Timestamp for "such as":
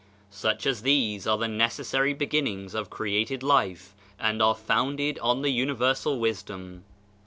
0.31-0.81